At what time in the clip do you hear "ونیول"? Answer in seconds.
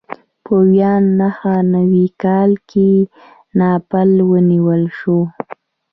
4.29-4.83